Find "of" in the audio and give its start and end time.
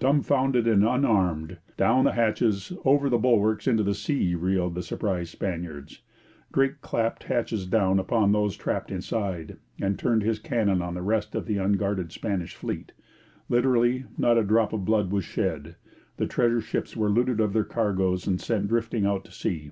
11.36-11.46, 14.72-14.84, 17.38-17.52